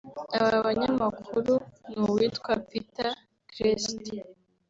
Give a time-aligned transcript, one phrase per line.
[0.37, 1.53] Aba banyamakuru
[1.87, 3.09] ni uwitwa Peter
[3.51, 4.15] Greste